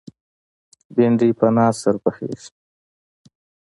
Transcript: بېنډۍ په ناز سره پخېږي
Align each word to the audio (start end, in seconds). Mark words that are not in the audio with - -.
بېنډۍ 0.95 1.31
په 1.39 1.47
ناز 1.55 1.75
سره 1.83 1.97
پخېږي 2.03 2.49